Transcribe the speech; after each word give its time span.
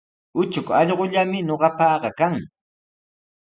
Uchuk 0.39 0.67
allqullami 0.81 1.39
ñuqapaqa 1.47 2.09
kan. 2.19 2.33